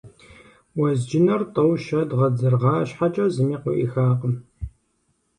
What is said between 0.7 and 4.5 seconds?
Уэзджынэр тӀэу-щэ дгъэдзыргъа щхьэкӀэ зыми къыӀуихакъым.